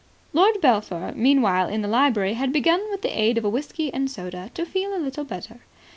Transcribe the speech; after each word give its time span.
Lord 0.33 0.59
Belpher, 0.61 1.13
meanwhile, 1.15 1.69
in 1.69 1.83
the 1.83 1.87
library, 1.87 2.33
had 2.33 2.51
begun 2.51 2.81
with 2.89 3.03
the 3.03 3.15
aid 3.15 3.37
of 3.37 3.45
a 3.45 3.49
whisky 3.49 3.93
and 3.93 4.09
soda 4.09 4.49
to 4.55 4.65
feel 4.65 4.95
a 4.95 4.97
little 4.97 5.23
better. 5.25 5.59